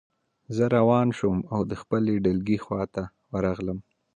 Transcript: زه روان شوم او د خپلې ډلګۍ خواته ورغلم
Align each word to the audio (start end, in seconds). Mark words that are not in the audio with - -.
زه 0.55 0.63
روان 0.77 1.07
شوم 1.17 1.39
او 1.53 1.61
د 1.69 1.73
خپلې 1.81 2.13
ډلګۍ 2.25 2.57
خواته 2.65 3.03
ورغلم 3.33 3.79